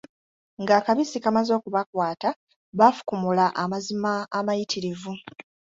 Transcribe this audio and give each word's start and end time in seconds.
Ng'akabisi 0.61 1.17
kamaze 1.23 1.51
okubakwata, 1.59 2.29
baafukumula 2.77 3.45
amazima 3.63 4.11
amayitirivu, 4.37 5.11